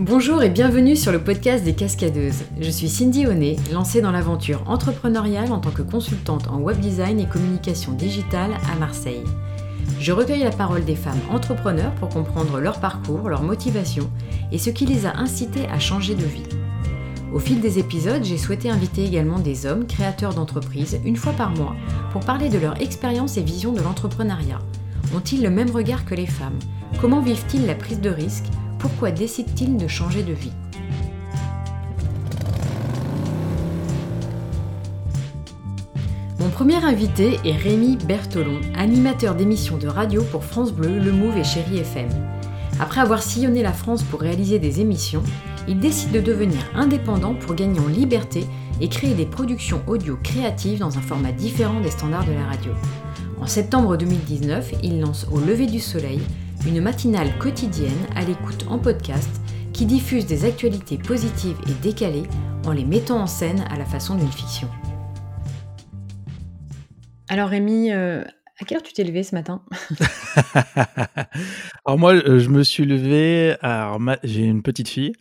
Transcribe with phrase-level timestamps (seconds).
[0.00, 2.44] Bonjour et bienvenue sur le podcast des Cascadeuses.
[2.58, 7.20] Je suis Cindy Honnet, lancée dans l'aventure entrepreneuriale en tant que consultante en web design
[7.20, 9.22] et communication digitale à Marseille.
[10.00, 14.10] Je recueille la parole des femmes entrepreneurs pour comprendre leur parcours, leur motivation
[14.50, 16.48] et ce qui les a incitées à changer de vie.
[17.34, 21.50] Au fil des épisodes, j'ai souhaité inviter également des hommes créateurs d'entreprises une fois par
[21.50, 21.76] mois
[22.10, 24.60] pour parler de leur expérience et vision de l'entrepreneuriat.
[25.14, 26.58] Ont-ils le même regard que les femmes?
[27.02, 28.46] Comment vivent-ils la prise de risque?
[28.80, 30.52] Pourquoi décide-t-il de changer de vie
[36.38, 41.36] Mon premier invité est Rémi Bertolon, animateur d'émissions de radio pour France Bleu, Le Move
[41.36, 42.08] et Chéri FM.
[42.80, 45.22] Après avoir sillonné la France pour réaliser des émissions,
[45.68, 48.46] il décide de devenir indépendant pour gagner en liberté
[48.80, 52.72] et créer des productions audio créatives dans un format différent des standards de la radio.
[53.38, 56.20] En septembre 2019, il lance Au lever du soleil,
[56.66, 59.40] une matinale quotidienne à l'écoute en podcast
[59.72, 62.24] qui diffuse des actualités positives et décalées
[62.66, 64.68] en les mettant en scène à la façon d'une fiction.
[67.28, 68.22] Alors Rémi, euh,
[68.60, 69.62] à quelle heure tu t'es levé ce matin?
[71.86, 75.12] Alors moi, euh, je me suis levé, alors j'ai une petite fille,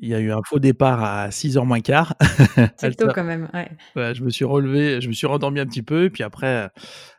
[0.00, 2.14] il y a eu un faux départ à 6h moins quart.
[2.76, 4.14] C'est tôt quand même, ouais.
[4.14, 6.70] Je me suis relevé, je me suis rendormi un petit peu, et puis après,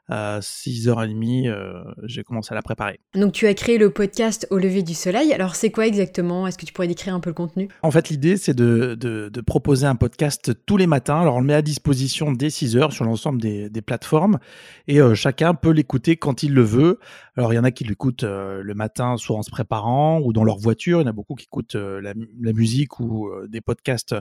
[0.10, 3.00] à 6h30, euh, j'ai commencé à la préparer.
[3.14, 5.32] Donc tu as créé le podcast Au lever du soleil.
[5.34, 6.48] Alors c'est quoi exactement?
[6.48, 7.70] Est-ce que tu pourrais décrire un peu le contenu?
[7.84, 11.22] En fait, l'idée, c'est de, de, proposer un podcast tous les matins.
[11.22, 14.38] Alors on le met à disposition dès 6h sur l'ensemble des, des, plateformes
[14.88, 17.00] et euh, chacun peut l'écouter quand il le veut.
[17.38, 20.34] Alors il y en a qui l'écoutent euh, le matin, soit en se préparant ou
[20.34, 21.00] dans leur voiture.
[21.00, 24.16] Il y en a beaucoup qui écoutent la, la, musique ou des podcasts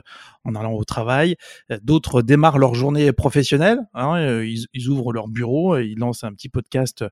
[0.45, 1.35] en allant au travail.
[1.81, 3.79] D'autres démarrent leur journée professionnelle.
[3.93, 7.05] Hein, ils, ils ouvrent leur bureau il lance un petit podcast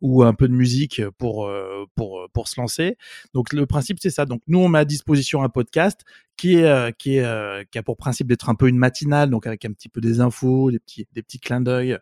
[0.00, 2.96] ou un peu de musique pour, euh, pour, euh, pour se lancer.
[3.34, 4.26] Donc le principe, c'est ça.
[4.26, 6.02] Donc nous, on met à disposition un podcast
[6.36, 9.46] qui, est, euh, qui, est, qui a pour principe d'être un peu une matinale, donc
[9.46, 11.98] avec un petit peu des infos, des petits, des petits clins d'œil,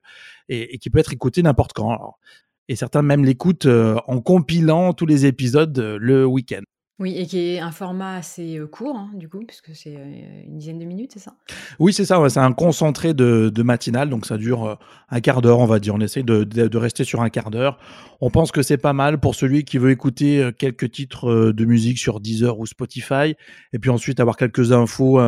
[0.49, 2.15] et, qui peut être écouté n'importe quand.
[2.69, 6.63] et certains même l'écoutent en compilant tous les épisodes le week-end.
[7.01, 10.43] Oui, et qui est un format assez euh, court, hein, du coup, puisque c'est euh,
[10.45, 11.33] une dizaine de minutes, c'est ça?
[11.79, 14.75] Oui, c'est ça, c'est un concentré de, de, matinale, donc ça dure euh,
[15.09, 15.95] un quart d'heure, on va dire.
[15.95, 17.79] On essaie de, rester sur un quart d'heure.
[18.21, 21.99] On pense que c'est pas mal pour celui qui veut écouter quelques titres de musique
[21.99, 23.35] sur Deezer ou Spotify,
[23.73, 25.19] et puis ensuite avoir quelques infos,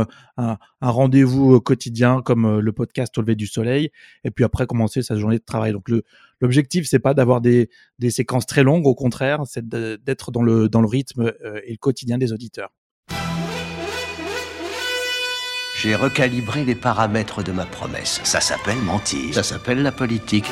[0.90, 3.90] rendez-vous quotidien comme le podcast Au lever du soleil,
[4.24, 5.72] et puis après commencer sa journée de travail.
[5.72, 6.02] Donc le,
[6.42, 7.70] L'objectif, c'est pas d'avoir des,
[8.00, 11.70] des, séquences très longues, au contraire, c'est d'être dans le, dans le rythme euh, et
[11.70, 12.70] le quotidien des auditeurs.
[15.80, 18.20] J'ai recalibré les paramètres de ma promesse.
[18.24, 19.32] Ça s'appelle mentir.
[19.34, 20.46] Ça s'appelle la politique.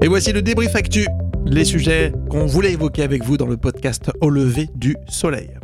[0.00, 1.06] Et voici le débrief actu,
[1.46, 5.61] les sujets qu'on voulait évoquer avec vous dans le podcast Au lever du soleil.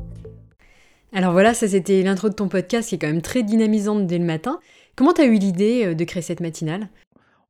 [1.12, 4.18] Alors voilà, ça c'était l'intro de ton podcast qui est quand même très dynamisante dès
[4.18, 4.60] le matin.
[4.94, 6.88] Comment tu as eu l'idée euh, de créer cette matinale?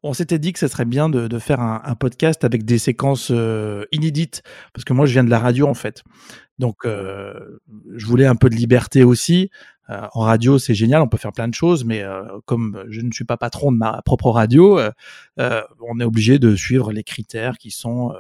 [0.05, 3.85] On s'était dit que ce serait bien de, faire un, podcast avec des séquences euh,
[3.91, 4.43] inédites,
[4.73, 6.05] parce que moi je viens de la radio en fait.
[6.61, 7.59] Donc euh,
[7.97, 9.51] je voulais un peu de liberté aussi.
[9.89, 12.05] en radio c'est génial, on peut faire plein de choses, mais
[12.45, 14.79] comme je ne suis pas patron de ma propre radio,
[15.37, 18.13] on est obligé de suivre les critères qui sont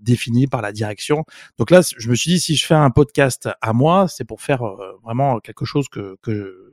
[0.00, 1.24] définis par la direction.
[1.58, 4.40] Donc là, je me suis dit si je fais un podcast à moi, c'est pour
[4.42, 4.62] faire
[5.02, 6.70] vraiment quelque chose que, que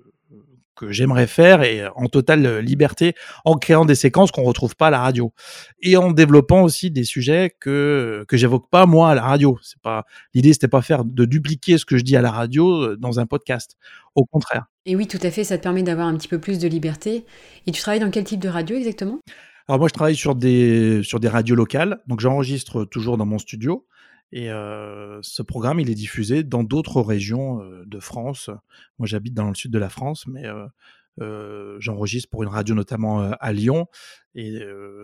[0.77, 4.75] que j'aimerais faire et euh, en totale euh, liberté en créant des séquences qu'on retrouve
[4.75, 5.33] pas à la radio
[5.81, 9.57] et en développant aussi des sujets que que j'évoque pas moi à la radio.
[9.61, 12.83] C'est pas l'idée, c'était pas faire de dupliquer ce que je dis à la radio
[12.83, 13.75] euh, dans un podcast.
[14.15, 14.65] Au contraire.
[14.87, 17.23] Et oui, tout à fait, ça te permet d'avoir un petit peu plus de liberté.
[17.67, 19.19] Et tu travailles dans quel type de radio exactement?
[19.67, 23.37] Alors moi, je travaille sur des sur des radios locales, donc j'enregistre toujours dans mon
[23.37, 23.85] studio.
[24.31, 28.49] Et ce programme, il est diffusé dans d'autres régions de France.
[28.99, 30.43] Moi, j'habite dans le sud de la France, mais
[31.79, 33.87] j'enregistre pour une radio notamment à Lyon.
[34.35, 34.59] Et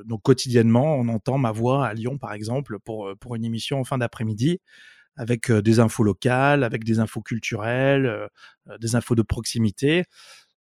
[0.05, 3.83] donc quotidiennement, on entend ma voix à Lyon, par exemple, pour, pour une émission en
[3.85, 4.59] fin d'après-midi,
[5.15, 8.27] avec des infos locales, avec des infos culturelles,
[8.79, 10.03] des infos de proximité.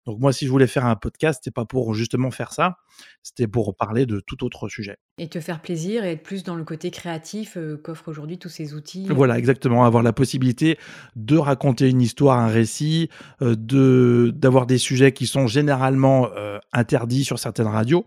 [0.09, 2.79] Donc moi, si je voulais faire un podcast, c'était pas pour justement faire ça,
[3.23, 4.97] c'était pour parler de tout autre sujet.
[5.19, 8.49] Et te faire plaisir et être plus dans le côté créatif euh, qu'offrent aujourd'hui tous
[8.49, 9.07] ces outils.
[9.11, 10.79] Voilà, exactement, avoir la possibilité
[11.15, 13.11] de raconter une histoire, un récit,
[13.43, 18.07] euh, de d'avoir des sujets qui sont généralement euh, interdits sur certaines radios.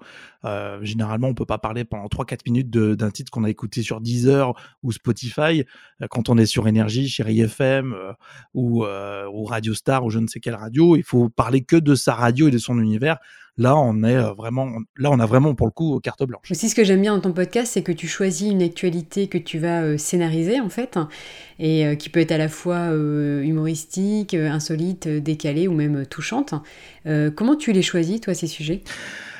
[0.82, 4.56] généralement, on peut pas parler pendant 3-4 minutes d'un titre qu'on a écouté sur Deezer
[4.82, 5.66] ou Spotify.
[6.10, 7.96] quand on est sur Énergie, chez FM
[8.56, 11.91] ou, ou Radio Star ou je ne sais quelle radio, il faut parler que de
[11.92, 13.18] de sa radio et de son univers.
[13.58, 16.50] Là, on est vraiment, là, on a vraiment pour le coup carte blanche.
[16.50, 19.38] Aussi, ce que j'aime bien dans ton podcast, c'est que tu choisis une actualité que
[19.38, 20.98] tu vas scénariser en fait,
[21.60, 26.54] et qui peut être à la fois humoristique, insolite, décalée ou même touchante.
[27.36, 28.84] comment tu les choisis, toi, ces sujets?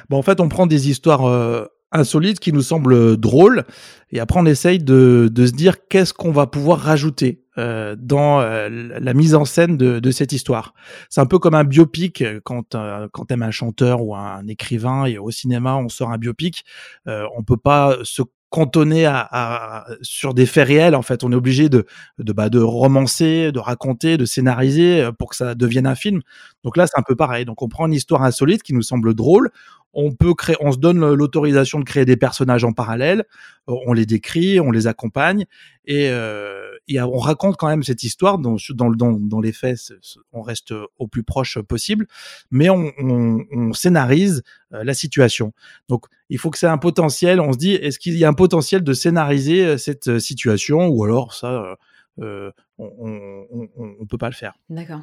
[0.10, 3.64] Bon, En fait, on prend des histoires insolites qui nous semblent drôles,
[4.12, 8.40] et après on essaye de, de se dire qu'est-ce qu'on va pouvoir rajouter euh, dans
[8.40, 10.74] euh, la mise en scène de, de cette histoire.
[11.10, 15.06] C'est un peu comme un biopic quand euh, quand t'aimes un chanteur ou un, écrivain
[15.06, 16.64] et au cinéma on sort un biopic,
[17.08, 21.24] euh, on peut pas se cantonner à, à, sur des faits réels en fait.
[21.24, 21.86] On est obligé de
[22.20, 26.22] de bah, de romancer de raconter de scénariser pour que ça devienne un film.
[26.64, 27.46] Donc là c'est un peu pareil.
[27.46, 29.52] Donc on prend une histoire insolite qui nous semble drôle
[29.94, 33.26] on peut créer, on se donne l'autorisation de créer des personnages en parallèle,
[33.70, 35.46] euh, on les décrit, on les accompagne
[35.86, 38.38] et, euh, on raconte quand même cette histoire.
[38.38, 39.94] Dans, dans, les faits,
[40.34, 42.08] on reste au plus proche possible,
[42.50, 44.44] mais on, on, scénarise
[44.74, 45.54] euh, la situation.
[45.88, 47.40] Donc, il faut que c'est un potentiel.
[47.40, 51.34] On se dit, est-ce qu'il y a un potentiel de scénariser cette situation ou alors
[51.34, 51.78] ça
[52.22, 53.48] euh, on,
[53.78, 54.54] on, peut pas le faire.
[54.70, 55.02] D'accord.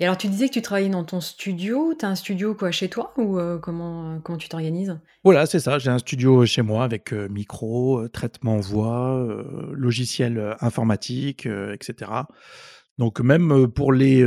[0.00, 1.94] Et alors, tu disais que tu travaillais dans ton studio.
[1.98, 4.98] Tu as un studio quoi chez toi ou euh, comment, comment tu t'organises?
[5.24, 5.78] Voilà, c'est ça.
[5.78, 9.26] J'ai un studio chez moi avec euh, micro, traitement voix,
[9.72, 12.10] logiciel informatique, etc.
[12.98, 14.26] Donc même pour les,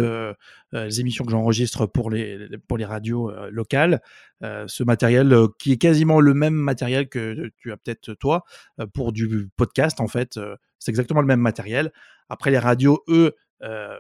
[0.72, 4.02] les émissions que j'enregistre pour les, pour les radios locales,
[4.42, 8.46] ce matériel qui est quasiment le même matériel que tu as peut-être toi
[8.94, 10.40] pour du podcast en fait,
[10.82, 11.94] c'est exactement le même matériel.
[12.28, 14.00] Après, les radios, eux, euh,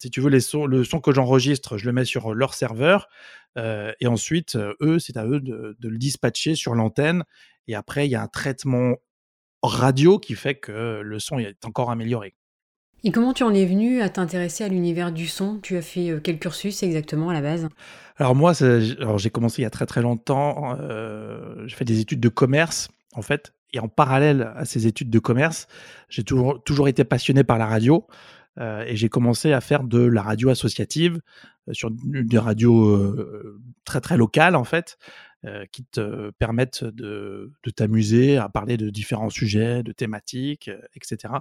[0.00, 3.08] si tu veux, les sons, le son que j'enregistre, je le mets sur leur serveur.
[3.56, 7.24] Euh, et ensuite, euh, eux, c'est à eux de, le dispatcher sur l'antenne.
[7.66, 8.96] Et après, il y a un traitement
[9.62, 12.34] radio qui fait que le son est encore amélioré.
[13.04, 15.58] Et comment tu en es venu à t'intéresser à l'univers du son?
[15.60, 17.68] Tu as fait quel cursus exactement à la base?
[18.16, 20.76] Alors moi, j'ai commencé il y a très très longtemps.
[21.66, 25.18] j'ai fait des études de commerce en fait et en parallèle à ces études de
[25.18, 25.66] commerce,
[26.08, 28.06] j'ai toujours, toujours été passionné par la radio
[28.58, 31.20] euh, et j'ai commencé à faire de la radio associative
[31.68, 34.98] euh, sur des radios euh, très très locales en fait,
[35.70, 41.32] qui te permettent de, de t'amuser à parler de différents sujets, de thématiques, etc.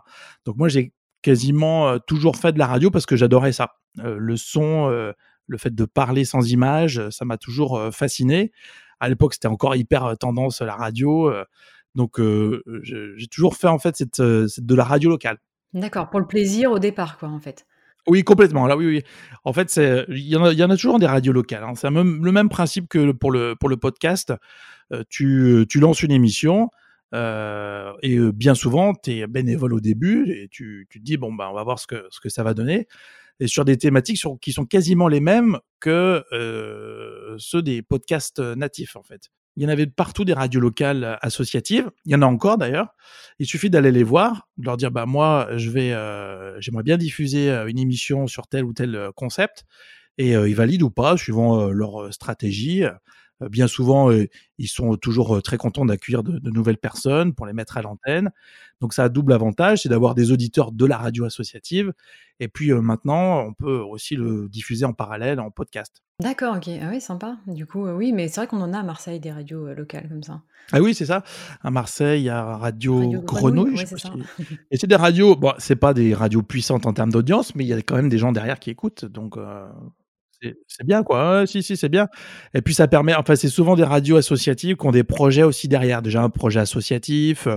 [0.45, 0.93] Donc moi j'ai
[1.23, 3.71] quasiment toujours fait de la radio parce que j'adorais ça.
[3.95, 8.51] le son, le fait de parler sans image, ça m'a toujours fasciné.
[8.99, 11.33] À l'époque, c'était encore hyper tendance la radio.
[11.97, 15.39] Donc, euh, j'ai toujours fait en fait cette, euh, cette, de la radio locale.
[15.73, 17.65] D'accord, pour le plaisir au départ, quoi, en fait.
[18.05, 18.67] Oui, complètement.
[18.67, 19.01] Là, oui, oui.
[19.43, 19.75] En fait,
[20.09, 21.63] il y, en a, y en a toujours des radios locales.
[21.63, 21.73] Hein.
[21.75, 24.31] C'est le même principe que pour le, pour le podcast.
[24.93, 26.69] Euh, tu, tu lances une émission
[27.15, 31.33] euh, et bien souvent, tu es bénévole au début et tu, tu te dis, bon,
[31.33, 32.87] ben, on va voir ce que, ce que ça va donner.
[33.39, 38.39] Et sur des thématiques sur, qui sont quasiment les mêmes que euh, ceux des podcasts
[38.39, 39.31] natifs, en fait.
[39.57, 41.89] Il y en avait partout des radios locales euh, associatives.
[42.05, 42.93] Il y en a encore d'ailleurs.
[43.39, 46.97] Il suffit d'aller les voir, de leur dire bah moi je vais, euh, j'aimerais bien
[46.97, 49.65] diffuser euh, une émission sur tel ou tel concept
[50.19, 52.83] et ils valident ou pas suivant leur stratégie.
[53.41, 54.09] Bien souvent,
[54.57, 58.31] ils sont toujours très contents d'accueillir de, de, nouvelles personnes pour les mettre à l'antenne.
[58.81, 61.93] Donc ça a double avantage, c'est d'avoir des auditeurs de la radio associative.
[62.39, 66.01] Et puis maintenant, on peut aussi le diffuser en parallèle en podcast.
[66.19, 66.69] D'accord, ok.
[66.81, 67.37] Ah oui, sympa.
[67.45, 70.23] Du coup, oui, mais c'est vrai qu'on en a à Marseille des radios locales comme
[70.23, 70.41] ça.
[70.71, 71.23] Ah oui, c'est ça.
[71.61, 73.79] À Marseille, il y a Radio, Grenouille.
[74.71, 77.67] et c'est des radios, bon, c'est pas des radios puissantes en termes d'audience, mais il
[77.67, 79.05] y a quand même des gens derrière qui écoutent.
[79.05, 79.37] Donc,
[80.67, 81.45] c'est bien, quoi.
[81.47, 82.07] si, si, c'est bien.
[82.53, 85.67] Et puis, ça permet, enfin, c'est souvent des radios associatives qui ont des projets aussi
[85.67, 86.01] derrière.
[86.01, 87.47] Déjà, un projet associatif,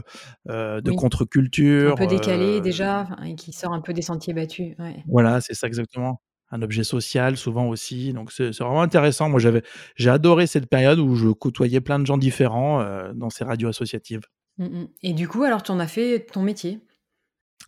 [0.49, 1.93] euh, de contre-culture.
[1.93, 4.75] Un peu décalé, euh, déjà, et qui sort un peu des sentiers battus.
[4.79, 5.03] Ouais.
[5.09, 6.21] Voilà, c'est ça exactement.
[6.51, 8.13] Un objet social, souvent aussi.
[8.13, 9.29] Donc, c'est vraiment intéressant.
[9.29, 9.63] Moi, j'avais,
[9.97, 13.69] j'ai adoré cette période où je côtoyais plein de gens différents euh, dans ces radios
[13.69, 14.23] associatives.
[14.59, 14.89] Mmh, mmh.
[15.03, 16.81] Et du coup, alors, tu en as fait ton métier?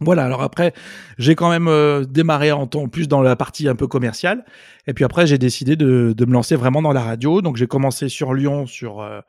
[0.00, 0.72] Voilà, alors après,
[1.18, 4.44] j'ai quand même euh, démarré en, temps plus dans la partie un peu commerciale.
[4.86, 7.42] Et puis après, j'ai décidé de, me lancer vraiment dans la radio.
[7.42, 9.20] Donc j'ai commencé sur Lyon, sur euh,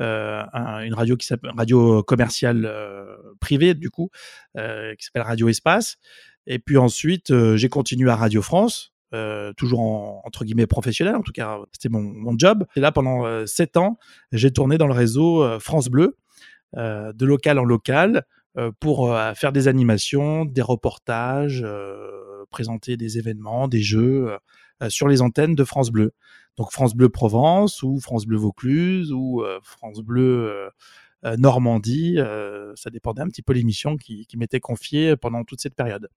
[0.00, 2.70] euh un, une radio qui s'appelle radio commerciale
[3.40, 4.10] privée, du coup,
[4.56, 5.96] qui s'appelle Radio Espace.
[6.46, 8.92] Et puis ensuite, j'ai continué à Radio France.
[9.56, 12.64] toujours en, entre guillemets professionnel, en tout cas c'était mon, job.
[12.76, 13.98] Et là pendant sept ans,
[14.32, 16.16] j'ai tourné dans le réseau France Bleu,
[16.76, 18.24] de local en local,
[18.80, 24.36] pour euh, faire des animations, des reportages, euh, présenter des événements, des jeux
[24.88, 26.12] sur les antennes de France Bleu.
[26.56, 30.68] Donc France Bleu Provence ou France Bleu Vaucluse ou France Bleu
[31.24, 32.18] Normandie,
[32.76, 36.08] ça dépendait un petit peu l'émission qui, qui m'était confiée pendant toute cette période.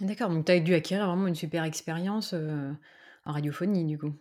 [0.00, 4.12] D'accord, donc tu as dû acquérir vraiment une super expérience en radiophonie, du coup.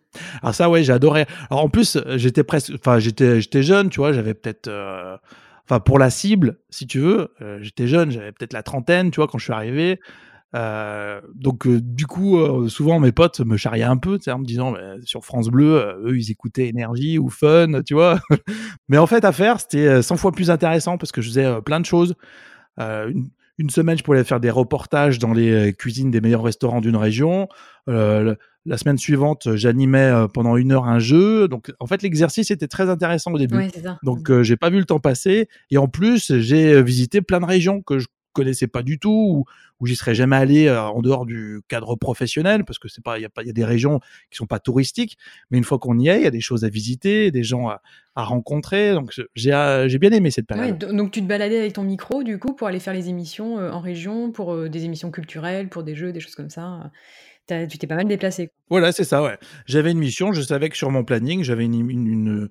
[0.41, 1.25] Alors ça, ouais, j'adorais.
[1.50, 4.70] Alors en plus, j'étais presque, enfin, j'étais, j'étais jeune, tu vois, j'avais peut-être,
[5.65, 9.27] enfin, pour la cible, si tu veux, j'étais jeune, j'avais peut-être la trentaine, tu vois,
[9.27, 10.00] quand je suis arrivé.
[10.55, 12.38] Euh, donc du coup,
[12.69, 16.17] souvent mes potes me charriaient un peu, en me disant «Bah, sur France Bleu, eux
[16.17, 18.19] ils écoutaient Énergie ou Fun, tu vois.
[18.88, 21.79] Mais en fait, à faire, c'était 100 fois plus intéressant parce que je faisais plein
[21.79, 22.15] de choses.
[23.58, 27.48] Une, semaine, je pouvais faire des reportages dans les cuisines des meilleurs restaurants d'une région.
[27.88, 31.48] la semaine suivante, j'animais pendant une heure un jeu.
[31.48, 33.70] Donc, en fait, l'exercice était très intéressant au début.
[34.04, 34.42] Donc, mmh.
[34.44, 35.48] j'ai pas vu le temps passer.
[35.70, 39.46] Et en plus, j'ai visité plein de régions que je connaissais pas du tout
[39.80, 43.22] ou j'y serais jamais allé en dehors du cadre professionnel parce que c'est pas il
[43.24, 44.00] y a pas il y a des régions
[44.30, 45.18] qui sont pas touristiques
[45.50, 47.70] mais une fois qu'on y est il y a des choses à visiter des gens
[47.70, 47.82] à,
[48.15, 52.24] rencontrer donc j'ai j'ai bien aimé cette période donc tu te baladais avec ton micro
[52.24, 55.96] du coup pour aller faire les émissions en région pour des émissions culturelles pour des
[55.96, 56.92] jeux des choses comme ça
[57.48, 58.51] tu t'es pas mal déplacé.
[58.70, 59.38] Voilà, c'est ça, ouais.
[59.68, 62.50] J'avais une mission, je savais que sur mon planning, j'avais une, une,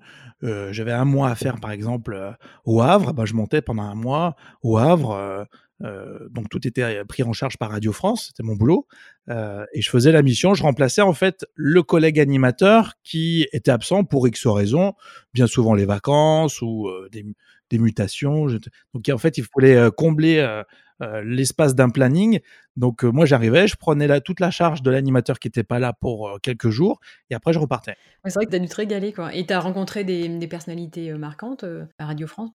[0.71, 3.13] j'avais un mois à faire, par exemple, au Havre.
[3.13, 5.47] Bah, je montais pendant un mois au Havre.
[5.83, 8.87] Euh, donc tout était pris en charge par Radio France, c'était mon boulot,
[9.29, 10.53] euh, et je faisais la mission.
[10.53, 14.93] Je remplaçais en fait le collègue animateur qui était absent pour X raisons,
[15.33, 17.25] bien souvent les vacances ou euh, des,
[17.69, 18.47] des, mutations.
[18.93, 20.61] Donc en fait, il fallait combler
[21.01, 22.39] euh, l'espace d'un planning.
[22.77, 25.77] Donc euh, moi j'arrivais, je prenais là toute la charge de l'animateur qui n'était pas
[25.77, 27.97] là pour euh, quelques jours et après je repartais.
[28.23, 29.35] c'est vrai que tu as dû te régaler quoi.
[29.35, 31.65] Et tu as rencontré des, personnalités marquantes
[31.99, 32.51] à Radio France?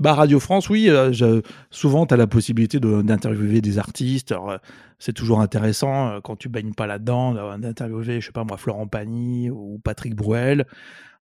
[0.00, 0.88] Bah, Radio France, oui.
[1.70, 4.32] souvent tu as la possibilité d'interviewer des artistes.
[5.00, 9.50] c'est toujours intéressant quand tu baignes pas là-dedans d'interviewer, je sais pas moi, Florent Pagny
[9.50, 10.66] ou Patrick Bruel.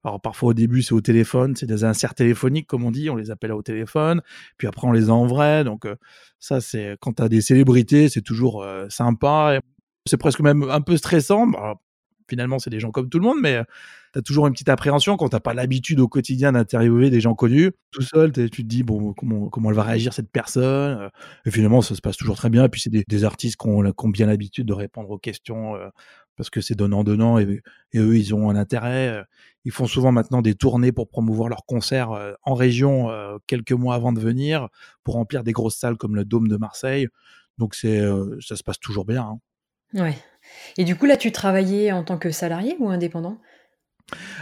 [0.04, 3.16] Alors parfois au début c'est au téléphone, c'est des inserts téléphoniques comme on dit, on
[3.16, 4.22] les appelle au téléphone,
[4.58, 5.64] puis après on les a en vrai.
[5.64, 5.88] Donc
[6.40, 9.60] ça c'est quand tu as des célébrités, c'est toujours sympa.
[10.08, 11.48] C'est presque même un peu stressant.
[11.48, 11.76] Bah,
[12.32, 13.62] finalement c'est des gens comme tout le monde, mais
[14.14, 17.36] tu as toujours une petite appréhension quand tu pas l'habitude au quotidien d'interviewer des gens
[17.36, 17.72] connus.
[17.92, 21.10] Tout seul, tu te dis bon comment comment elle va réagir cette personne.
[21.46, 22.64] Et finalement ça se passe toujours très bien.
[22.66, 25.76] Et puis c'est des, artistes qui ont, qui ont bien l'habitude de répondre aux questions
[26.36, 27.62] parce que c'est donnant-donnant et,
[27.96, 29.10] eux, ils ont un intérêt.
[29.10, 29.24] Euh,
[29.66, 33.74] ils font souvent maintenant des tournées pour promouvoir leurs concerts euh, en région euh, quelques
[33.74, 34.70] mois avant de venir
[35.04, 37.08] pour remplir des grosses salles comme le Dôme de Marseille.
[37.58, 38.02] Donc c'est,
[38.40, 39.24] ça se passe toujours bien.
[39.24, 40.02] Hein.
[40.02, 40.16] Ouais.
[40.78, 43.38] Et du coup, là, tu travaillais en tant que salarié ou indépendant?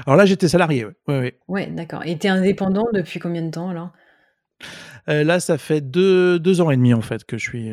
[0.06, 0.94] Alors là, j'étais salarié, oui.
[1.08, 1.68] Ouais, ouais.
[1.68, 2.06] d'accord.
[2.06, 3.92] Et tu es indépendant depuis combien de temps là
[5.08, 7.72] Là, ça fait deux, deux, ans et demi en fait que je suis,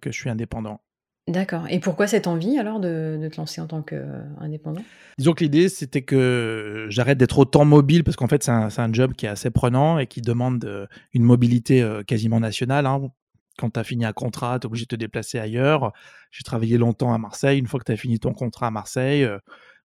[0.00, 0.80] que je suis indépendant.
[1.28, 4.82] D'accord et pourquoi cette envie alors de te lancer en tant qu'indépendant?
[5.18, 9.14] Disons que l'idée, c'était que j'arrête d'être autant mobile parce qu'en fait, c'est un job
[9.14, 13.10] qui est assez prenant et qui demande, une mobilité, quasiment nationale, hein.
[13.58, 15.92] Quand tu as fini un contrat, tu es obligé de te déplacer ailleurs.
[16.30, 17.58] J'ai travaillé longtemps à Marseille.
[17.58, 19.28] Une fois que tu as fini ton contrat à Marseille,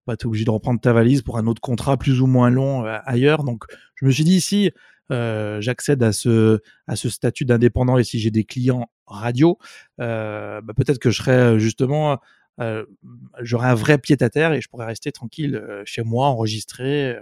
[0.08, 2.50] bah, tu es obligé de reprendre ta valise pour un autre contrat plus ou moins
[2.50, 3.44] long, ailleurs.
[3.44, 3.66] Donc
[3.96, 4.72] je me suis dit: «Si,
[5.10, 9.58] j'accède à ce à ce statut d'indépendant et si j'ai des clients radio,
[9.98, 12.20] bah, peut-être que je serais justement,
[13.42, 17.18] j'aurais un vrai pied à terre et je pourrais rester tranquille chez moi, enregistrer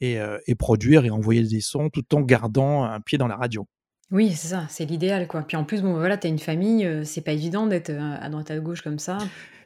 [0.00, 0.18] et,
[0.58, 3.66] produire et envoyer des sons tout en gardant un pied dans la radio.
[4.10, 5.42] Oui, c'est ça, c'est l'idéal quoi.
[5.42, 8.50] Puis en plus, bon, voilà, tu as une famille, c'est pas évident d'être à droite
[8.50, 9.18] à gauche comme ça.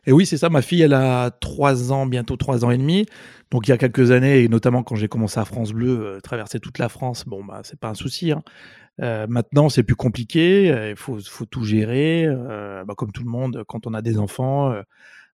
[0.06, 0.48] Et oui, c'est ça.
[0.48, 3.06] Ma fille, elle a trois ans, bientôt trois ans et demi.
[3.50, 6.58] Donc il y a quelques années, et notamment quand j'ai commencé à France Bleu, traverser
[6.58, 8.32] toute la France, bon bah c'est pas un souci.
[8.32, 8.42] Hein.
[9.02, 10.70] Euh, maintenant, c'est plus compliqué.
[10.70, 12.24] Euh, il faut, faut, tout gérer.
[12.26, 14.74] Euh, bah, comme tout le monde, quand on a des enfants,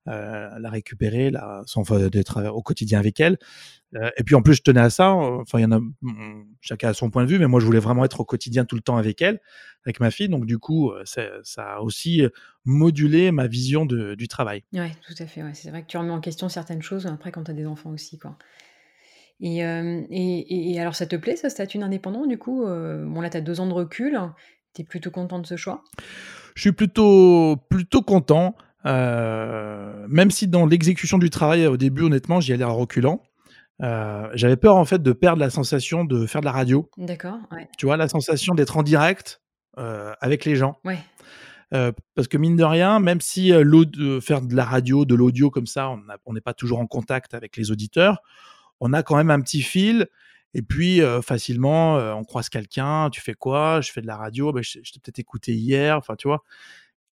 [0.06, 3.38] la récupérer, la, sans d'être au quotidien avec elle.
[4.16, 5.12] et puis en plus, je tenais à ça.
[5.12, 7.66] Enfin, il y en a, mmh, chacun a son point de vue, mais moi, je
[7.66, 9.40] voulais vraiment être au quotidien tout le temps avec elle,
[9.84, 10.28] avec ma fille.
[10.28, 11.22] Donc du coup, ça
[11.56, 12.22] a aussi
[12.64, 14.64] modulé ma vision de, du travail.
[14.72, 15.42] Oui, tout à fait.
[15.42, 15.54] Ouais.
[15.54, 17.90] C'est vrai que tu remets en question certaines choses après quand tu as des enfants
[17.90, 18.36] aussi, quoi.
[19.40, 23.40] Et, et, alors, ça te plaît, ce statut d'indépendant, du coup Bon, là, tu as
[23.40, 24.18] deux ans de recul.
[24.74, 25.84] Tu es plutôt content de ce choix?
[26.54, 28.54] Je suis plutôt, plutôt content.
[28.84, 33.22] Même si dans l'exécution du travail, au début, honnêtement, j'y allais en reculant.
[33.80, 36.88] J'avais peur, en fait, de perdre la sensation de faire de la radio.
[36.96, 37.68] D'accord, ouais.
[37.78, 39.40] Tu vois, la sensation d'être en direct
[39.76, 40.78] avec les gens.
[40.84, 40.98] Ouais.
[41.70, 43.50] parce que mine de rien, même si
[44.20, 45.90] faire de la radio, de l'audio comme ça,
[46.26, 48.18] on n'est pas toujours en contact avec les auditeurs,
[48.80, 50.08] on a quand même un petit fil.
[50.54, 53.80] Et puis, facilement, on croise quelqu'un, tu fais quoi?
[53.80, 56.44] Je fais de la radio, bah, je, t'ai peut-être écouté hier, enfin, tu vois.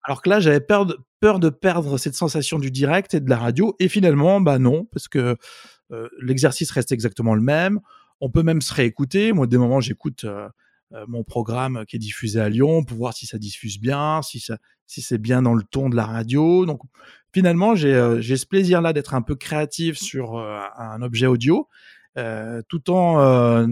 [0.05, 3.29] Alors que là, j'avais peur de, peur de perdre cette sensation du direct et de
[3.29, 3.75] la radio.
[3.79, 5.35] Et finalement, bah non, parce que
[6.21, 7.79] l'exercice reste exactement le même.
[8.21, 9.33] On peut même se réécouter.
[9.33, 10.25] Moi, des moments, j'écoute
[11.07, 14.57] mon programme qui est diffusé à Lyon pour voir si ça diffuse bien, si, ça,
[14.85, 16.65] si c'est bien dans le ton de la radio.
[16.65, 16.81] Donc,
[17.33, 21.67] finalement, j'ai j'ai ce plaisir-là d'être un peu créatif sur un objet audio,
[22.67, 23.67] tout en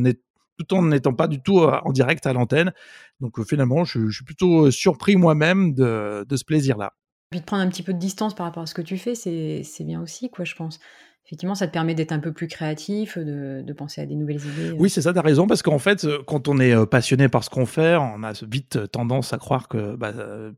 [0.58, 2.74] tout en n'étant pas du tout en direct à l'antenne.
[3.20, 6.94] Donc finalement, je, je, suis plutôt surpris moi-même de, de ce plaisir-là.
[7.32, 9.16] Puis de prendre un petit peu de distance par rapport à ce que tu fais,
[9.16, 10.80] c'est bien aussi, quoi, je pense
[11.26, 14.42] effectivement, ça te permet d'être un peu plus créatif, de, de, penser à des nouvelles
[14.46, 14.76] idées.
[14.78, 17.50] Oui, c'est ça, tu as raison, parce qu'en fait, quand on est passionné par ce
[17.50, 20.12] qu'on fait, on a vite tendance à croire que bah,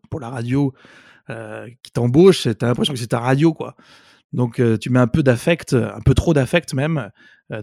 [0.10, 0.74] pour la radio
[1.30, 3.76] euh, qui t'embauche, tu as l'impression que c'est ta radio, quoi.
[4.36, 7.10] Donc, tu mets un peu d'affect, un peu trop d'affect même,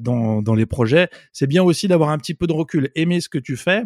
[0.00, 1.10] dans, dans, les projets.
[1.30, 3.82] C'est bien aussi d'avoir un petit peu de recul, aimer ce que tu fais,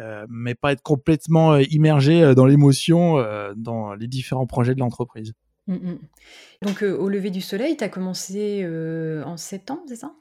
[0.00, 3.24] euh, mais pas être complètement immergé dans l'émotion
[3.56, 5.32] dans les différents projets de l'entreprise.
[5.68, 5.98] Mmh, mmh.
[6.62, 8.66] Donc, au lever du soleil, tu as commencé
[9.24, 10.12] en septembre, c'est ça?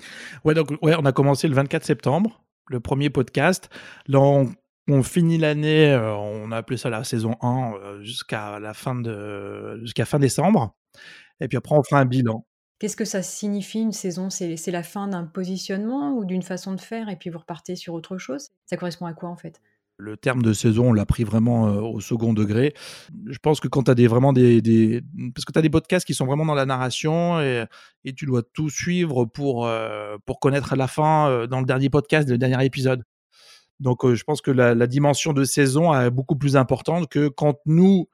[0.45, 3.71] Ouais, donc, ouais, on a commencé le 24 septembre, le premier podcast.
[4.07, 4.19] Là,
[4.87, 10.05] on, finit l'année, on a appelé ça la saison 1 jusqu'à la fin de jusqu'à
[10.05, 10.75] fin décembre.
[11.39, 12.45] Et puis après, on fera un bilan.
[12.83, 14.29] Qu'est-ce que ça signifie une saison?
[14.29, 17.93] C'est la fin d'un positionnement ou d'une façon de faire et puis vous repartez sur
[17.93, 18.49] autre chose?
[18.65, 19.61] Ça correspond à quoi en fait?
[19.95, 22.73] Le terme de saison, on l'a pris vraiment au second degré.
[23.27, 25.01] Je pense que quand tu as des, vraiment des,
[25.33, 27.63] Parce que tu as des podcasts qui sont vraiment dans la narration et,
[28.03, 29.69] et tu dois tout suivre pour,
[30.25, 33.03] pour connaître la fin dans le dernier podcast, le dernier épisode.
[33.79, 37.59] Donc je pense que la, la, dimension de saison est beaucoup plus importante que quand
[37.65, 38.09] nous,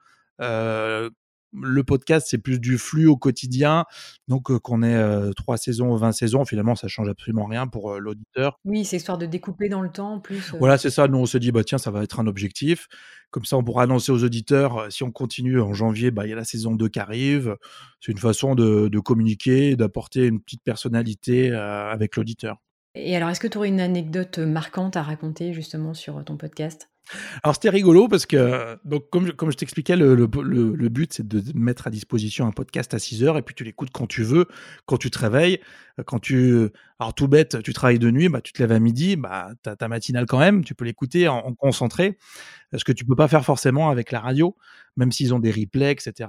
[1.52, 3.84] le podcast, c'est plus du flux au quotidien.
[4.28, 8.58] Donc, qu'on ait trois saisons ou 20 saisons, finalement, ça change absolument rien pour l'auditeur.
[8.64, 10.54] Oui, c'est histoire de découper dans le temps plus.
[10.58, 11.08] Voilà, c'est ça.
[11.08, 12.88] Nous, on se dit, bah, tiens, ça va être un objectif.
[13.30, 16.32] Comme ça, on pourra annoncer aux auditeurs, si on continue en janvier, bah, il y
[16.32, 17.56] a la saison 2 qui arrive.
[18.00, 22.58] C'est une façon de, de communiquer, d'apporter une petite personnalité avec l'auditeur.
[22.94, 26.88] Et alors, est-ce que tu aurais une anecdote marquante à raconter justement sur ton podcast?
[27.42, 30.26] Alors c'était rigolo parce que, donc, comme, je, comme je t'expliquais, le, le,
[30.74, 33.64] le, but c'est de mettre à disposition un podcast à 6 heures et puis tu
[33.64, 34.46] l'écoutes quand tu veux,
[34.86, 35.60] quand tu te réveilles,
[36.06, 36.68] quand tu.
[36.98, 39.70] Alors tout bête, tu travailles de nuit, bah, tu te lèves à midi, bah, tu
[39.70, 42.16] as ta matinale quand même, tu peux l'écouter en, en, concentré,
[42.76, 44.56] ce que tu peux pas faire forcément avec la radio,
[44.96, 46.28] même s'ils ont des replays, etc.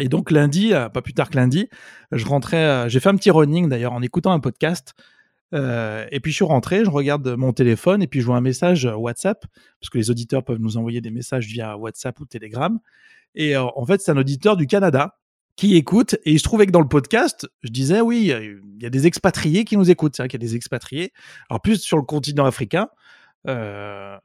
[0.00, 1.68] Et donc lundi, pas plus tard que lundi,
[2.12, 4.94] je rentrais, j'ai fait un petit running d'ailleurs en écoutant un podcast.
[5.54, 8.42] Euh, et puis je suis rentré, je regarde mon téléphone et puis je vois un
[8.42, 9.46] message WhatsApp,
[9.80, 12.78] parce que les auditeurs peuvent nous envoyer des messages via WhatsApp ou Telegram.
[13.34, 15.16] Et euh, en fait, c'est un auditeur du Canada
[15.56, 16.14] qui écoute.
[16.24, 19.06] Et il se trouvait que dans le podcast, je disais, oui, il y a des
[19.06, 20.14] expatriés qui nous écoutent.
[20.16, 21.12] C'est vrai qu'il y a des expatriés.
[21.50, 22.88] Alors plus sur le continent africain.
[23.46, 24.16] Euh,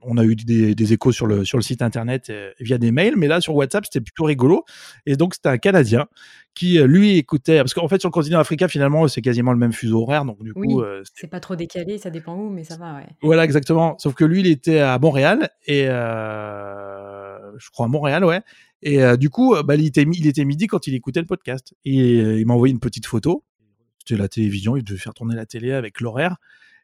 [0.00, 3.28] on a eu des, échos sur le, sur le site internet via des mails, mais
[3.28, 4.64] là sur WhatsApp c'était plutôt rigolo.
[5.06, 6.06] Et donc c'était un Canadien
[6.54, 9.72] qui lui écoutait, parce qu'en fait sur le continent africain finalement c'est quasiment le même
[9.72, 10.82] fuseau horaire, donc du coup
[11.14, 12.96] c'est pas trop décalé, ça dépend où, mais ça va.
[12.96, 13.06] Ouais.
[13.22, 13.96] Voilà exactement.
[13.98, 18.40] Sauf que lui il était à Montréal et je crois à Montréal ouais.
[18.82, 22.18] Et du coup bah, il, était, il était midi quand il écoutait le podcast et
[22.40, 23.44] il m'a envoyé une petite photo.
[23.98, 26.38] C'était la télévision, il devait faire tourner la télé avec l'horaire.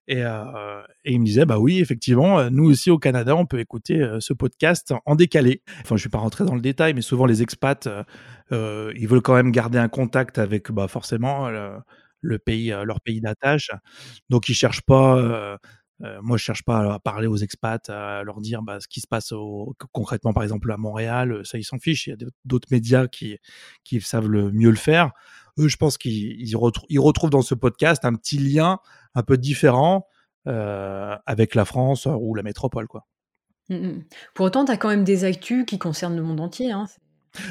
[0.09, 3.45] Et, euh, et, il me disait, bah oui, effectivement, euh, nous aussi au Canada, on
[3.45, 5.63] peut écouter euh, ce podcast en décalé.
[5.83, 7.87] Enfin, je ne vais pas rentrer dans le détail, mais souvent les expats,
[8.51, 11.51] ils veulent quand même garder un contact avec, bah, forcément,
[12.23, 13.71] le, pays, leur pays d'attache.
[14.31, 15.59] Donc, ils cherchent pas.
[16.23, 19.07] moi, je cherche pas à parler aux expats, à leur dire bah, ce qui se
[19.07, 19.35] passe
[19.93, 21.43] concrètement, par exemple, à Montréal.
[21.45, 22.07] Ça, ils s'en fichent.
[22.07, 23.37] Il y a d'autres médias qui,
[23.85, 25.13] qui savent le mieux le faire
[25.59, 28.79] eux, je pense qu'ils retrouvent dans ce podcast un petit lien
[29.15, 30.07] un peu différent
[30.47, 32.87] euh, avec la France ou la métropole.
[32.87, 33.07] Quoi.
[33.69, 34.05] Mmh, mmh.
[34.35, 36.73] Pour autant, tu as quand même des actus qui concernent le monde entier.
[36.73, 36.87] Hein.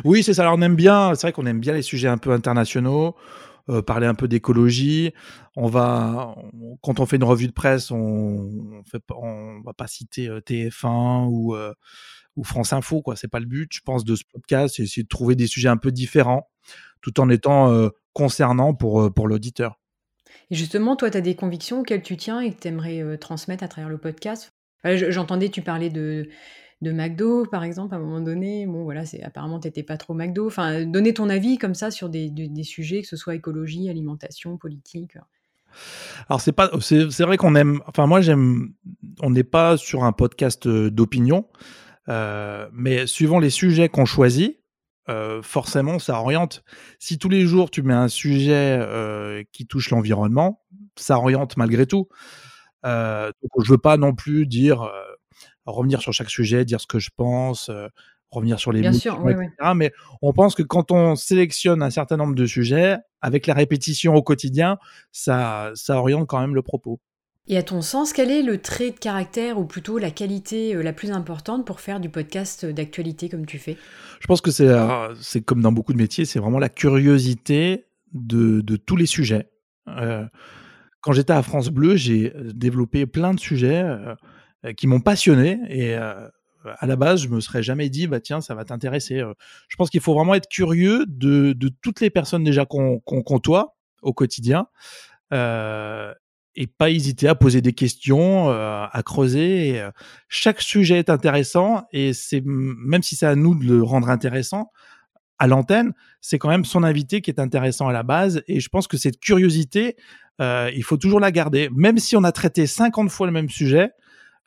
[0.04, 0.44] Oui, c'est ça.
[0.44, 3.16] Alors, on aime bien, c'est vrai qu'on aime bien les sujets un peu internationaux.
[3.70, 5.14] Euh, parler un peu d'écologie.
[5.58, 6.36] On va,
[6.82, 11.56] quand on fait une revue de presse, on, on, va pas citer euh, TF1 ou,
[12.38, 13.16] ou France Info, quoi.
[13.18, 14.76] C'est pas le but, je pense, de ce podcast.
[14.78, 16.48] C'est essayer de trouver des sujets un peu différents
[17.02, 19.80] tout en étant concernant pour, pour l'auditeur.
[20.50, 23.64] Et justement, toi, tu as des convictions auxquelles tu tiens et que tu aimerais transmettre
[23.64, 24.54] à travers le podcast?
[24.84, 26.30] J'entendais, tu parlais de,
[26.82, 28.66] de McDo, par exemple, à un moment donné.
[28.68, 30.48] Bon, voilà, c'est apparemment, tu n'étais pas trop McDo.
[30.48, 34.58] Enfin, donner ton avis comme ça sur des, des, sujets, que ce soit écologie, alimentation,
[34.58, 35.18] politique.
[36.30, 37.82] Alors c'est pas, c'est vrai qu'on aime.
[37.88, 38.74] Enfin moi j'aime.
[39.22, 41.46] On n'est pas sur un podcast d'opinion,
[42.08, 44.60] mais suivant les sujets qu'on choisit,
[45.10, 46.64] euh, forcément, ça oriente.
[47.00, 50.62] Si tous les jours tu mets un sujet euh, qui touche l'environnement,
[50.96, 52.08] ça oriente malgré tout.
[52.86, 54.92] Euh, donc, je veux pas non plus dire euh,
[55.66, 57.72] revenir sur chaque sujet, dire ce que je pense,
[58.30, 59.50] revenir sur les Bien sûr, etc.
[59.76, 59.92] Mais
[60.22, 64.22] on pense que quand on sélectionne un certain nombre de sujets, avec la répétition au
[64.22, 64.78] quotidien,
[65.12, 67.00] ça, ça oriente quand même le propos.
[67.50, 70.92] Et à ton sens, quel est le trait de caractère ou plutôt la qualité la
[70.92, 73.78] plus importante pour faire du podcast d'actualité comme tu fais?
[74.20, 78.98] Je pense que c'est, comme dans beaucoup de métiers, c'est vraiment la curiosité de, tous
[78.98, 79.50] les sujets.
[79.86, 83.86] quand j'étais à France Bleu, j'ai développé plein de sujets
[84.76, 88.56] qui m'ont passionné et à la base, je me serais jamais dit, bah tiens, ça
[88.56, 89.22] va t'intéresser.
[89.70, 94.14] Je pense qu'il faut vraiment être curieux de, toutes les personnes déjà qu'on côtoie au
[94.14, 94.68] quotidien
[95.34, 96.14] euh,
[96.58, 99.82] et pas hésiter à poser des questions, euh, à creuser.
[100.28, 104.72] chaque sujet est intéressant et c'est même si c'est à nous de le rendre intéressant
[105.40, 108.42] à l'antenne, c'est quand même son invité qui est intéressant à la base.
[108.48, 109.96] Et je pense que cette curiosité,
[110.42, 113.50] euh, il faut toujours la garder, même si on a traité 50 fois le même
[113.50, 113.92] sujet.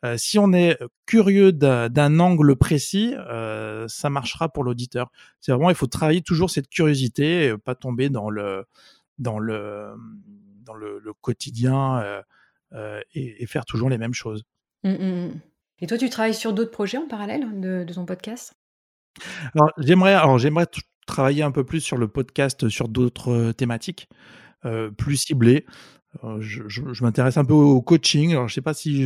[0.03, 5.11] Euh, si on est curieux d'un angle précis, euh, ça marchera pour l'auditeur.
[5.39, 8.65] C'est vraiment, il faut travailler toujours cette curiosité, et pas tomber dans le
[9.19, 9.93] dans le
[10.61, 12.23] dans le, quotidien
[12.73, 14.43] euh, et, faire toujours les mêmes choses.
[14.83, 15.41] Mmh, mmh, mmh.
[15.79, 18.53] Et toi, tu travailles sur d'autres projets en parallèle de, de ton podcast?
[19.55, 20.67] Alors j'aimerais, alors j'aimerais
[21.05, 24.07] travailler un peu plus sur le podcast sur d'autres thématiques.
[24.97, 25.65] plus ciblées
[26.39, 28.31] je, m'intéresse un peu au coaching.
[28.31, 29.05] Alors, je sais pas si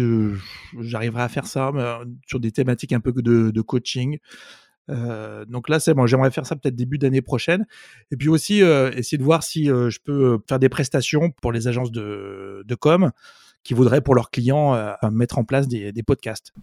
[0.80, 1.84] j'arriverai à faire ça, mais
[2.28, 4.18] sur des thématiques un peu de, de coaching.
[4.90, 6.06] Euh, donc là, c'est bon.
[6.06, 7.66] J'aimerais faire ça peut-être début d'année prochaine.
[8.12, 11.92] Et puis aussi essayer de voir si je peux faire des prestations pour les agences
[11.92, 13.12] de, de com
[13.64, 16.54] qui voudraient pour leurs clients mettre en place des, des podcasts.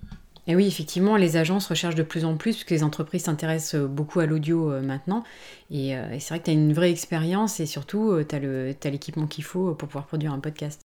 [0.47, 3.87] Et oui, effectivement, les agences recherchent de plus en plus, puisque les entreprises s'intéressent euh,
[3.87, 5.23] beaucoup à l'audio euh, maintenant.
[5.71, 9.27] Euh, et, c'est vrai que tu as une vraie expérience et surtout, tu as l'équipement
[9.27, 10.83] qu'il faut pour pouvoir produire un podcast.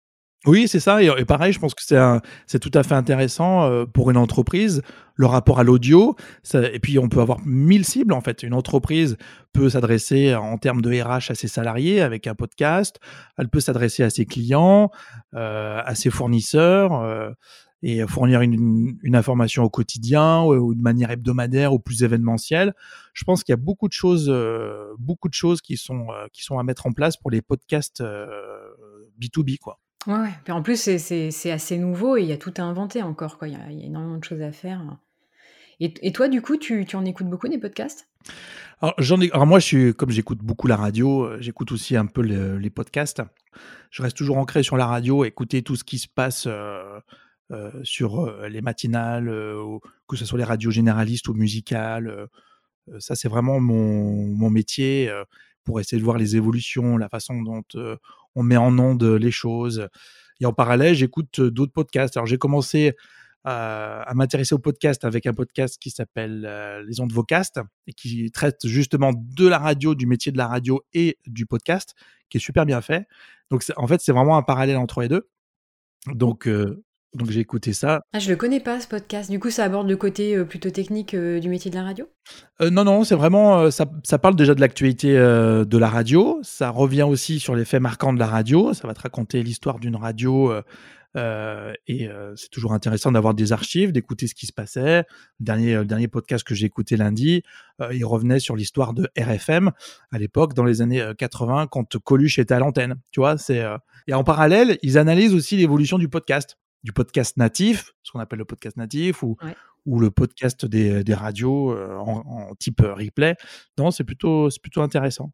[0.46, 1.02] Oui, c'est ça.
[1.02, 4.83] Et, pareil, je pense que c'est tout à fait intéressant pour une entreprise,
[5.14, 6.16] le rapport à l'audio.
[6.55, 8.42] Et puis, on peut avoir mille cibles, en fait.
[8.42, 9.16] Une entreprise
[9.52, 12.98] peut s'adresser en termes de RH à ses salariés avec un podcast.
[13.38, 14.90] Elle peut s'adresser à ses clients,
[15.33, 17.35] à ses fournisseurs
[17.83, 22.74] et fournir une, une, information au quotidien ou, de manière hebdomadaire ou plus événementielle.
[23.12, 26.26] Je pense qu'il y a beaucoup de choses, euh, beaucoup de choses qui sont euh,
[26.33, 29.81] qui sont à mettre en place pour les podcasts B2B euh, quoi.
[30.06, 33.48] Ouais, en plus c'est assez nouveau et il y a tout à inventer encore quoi.
[33.48, 34.82] Il y a, énormément de choses à faire.
[35.80, 38.08] Et, toi du coup tu, en écoutes beaucoup des podcasts?
[38.80, 39.60] Alors, moi,
[39.96, 43.22] comme j'écoute beaucoup la radio, j'écoute aussi un peu les podcasts.
[43.90, 46.98] Je reste toujours ancré sur la radio, écouter tout ce qui se passe euh,
[47.52, 52.28] euh, sur euh, les matinales, euh, que ce soit les radios généralistes ou musicales.
[52.98, 55.12] ça, c'est vraiment mon, mon métier
[55.64, 57.62] pour essayer de voir les évolutions, la façon dont
[58.35, 59.88] on met en onde les choses.
[60.40, 62.16] Et en parallèle, j'écoute d'autres podcasts.
[62.16, 62.95] Alors, j'ai commencé
[63.45, 66.42] à, m'intéresser au podcast avec un podcast qui s'appelle
[66.87, 70.83] Les Ondes Vocast et qui traite justement de la radio, du métier de la radio
[70.95, 71.95] et du podcast,
[72.29, 73.07] qui est super bien fait.
[73.51, 75.29] Donc, en fait, c'est vraiment un parallèle entre les deux.
[76.07, 76.49] Donc,
[77.14, 78.03] donc j'ai écouté ça.
[78.12, 79.31] Ah, je le connais pas ce podcast.
[79.31, 82.07] Du coup, ça aborde le côté euh, plutôt technique euh, du métier de la radio?
[82.62, 83.70] Euh, Non, non, c'est vraiment.
[83.70, 86.40] ça, ça, parle déjà de l'actualité de la radio.
[86.42, 88.72] Ça revient aussi sur les faits marquants de la radio.
[88.72, 90.53] Ça va te raconter l'histoire d'une radio.
[91.16, 95.05] et c'est toujours intéressant d'avoir des archives, d'écouter ce qui se passait.
[95.40, 97.42] Le dernier, le dernier podcast que j'ai écouté lundi,
[97.90, 99.72] il revenait sur l'histoire de RFM
[100.12, 102.94] à l'époque, dans les années 80, quand Coluche était à l'antenne.
[103.11, 103.62] Tu vois, c'est.
[104.07, 108.38] Et en parallèle, ils analysent aussi l'évolution du podcast du podcast natif, ce qu'on appelle
[108.38, 109.37] le podcast natif, ou,
[109.87, 113.37] ou le podcast des, des radios euh, en, type euh, replay.
[113.79, 115.33] Non, c'est plutôt, plutôt intéressant.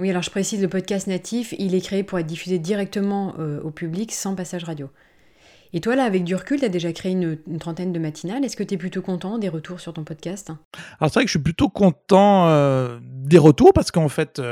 [0.00, 3.60] Oui, alors je précise, le podcast natif, il est créé pour être diffusé directement euh,
[3.62, 4.88] au public sans passage radio.
[5.72, 8.44] Et toi, là, avec du recul, tu as déjà créé une, trentaine de matinales.
[8.44, 10.50] Est-ce que tu es plutôt content des retours sur ton podcast?
[10.98, 12.48] Alors, c'est vrai que je suis plutôt content
[13.00, 14.42] des retours parce qu'en fait,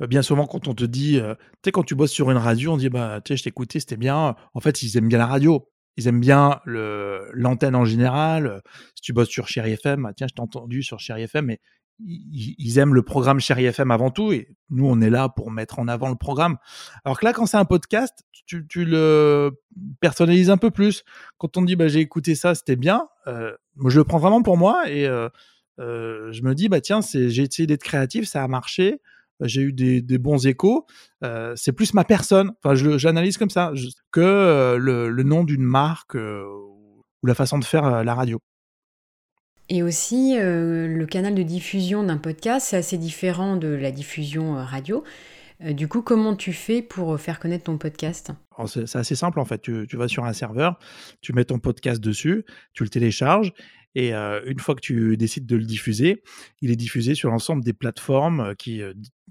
[0.00, 2.78] bien souvent, quand on te dit, tu sais, quand tu bosses sur une radio, on
[2.78, 4.34] dit, bah, tu sais, je t'ai écouté, c'était bien.
[4.54, 8.62] En fait, ils aiment bien la radio ils aiment bien l'antenne en général.
[8.94, 11.60] Si tu bosses sur Chéri FM, bah, tiens, je t'ai entendu sur Chéri FM, mais
[11.98, 15.78] ils, aiment le programme Chéri FM avant tout, et nous, on est là pour mettre
[15.78, 16.58] en avant le programme.
[17.04, 19.52] Alors que là, quand c'est un podcast, tu, le
[20.00, 21.04] personnalises un peu plus.
[21.38, 23.52] Quand on dit, bah, j'ai écouté ça, c'était bien, euh,
[23.86, 25.28] je le prends vraiment pour moi, et euh,
[25.80, 29.00] euh, je me dis, bah, tiens, j'ai essayé d'être créatif, ça a marché
[29.40, 30.86] j'ai eu des, bons échos.
[31.22, 32.52] Euh, c'est plus ma personne.
[32.62, 33.72] Enfin, j'analyse comme ça
[34.10, 36.44] que euh, le, nom d'une marque euh,
[37.22, 38.38] ou la façon de faire la radio.
[39.68, 45.02] Et aussi, le canal de diffusion d'un podcast, c'est assez différent de la diffusion radio.
[45.60, 48.30] du coup, comment tu fais pour faire connaître ton podcast?
[48.66, 49.60] C'est assez simple en fait.
[49.60, 50.78] Tu, tu, vas sur un serveur,
[51.20, 52.44] tu mets ton podcast dessus,
[52.74, 53.52] tu le télécharges
[53.98, 56.22] Et une fois que tu décides de le diffuser,
[56.60, 58.82] il est diffusé sur l'ensemble des plateformes qui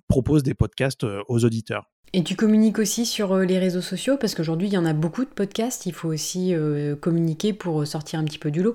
[0.07, 1.91] proposent des podcasts aux auditeurs.
[2.13, 4.17] Et tu communiques aussi sur les réseaux sociaux?
[4.17, 6.55] Parce qu'aujourd'hui il y en a beaucoup de podcasts, il faut aussi
[6.99, 8.73] communiquer pour sortir un petit peu du lot.